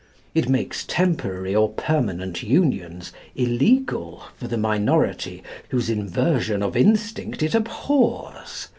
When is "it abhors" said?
7.43-8.67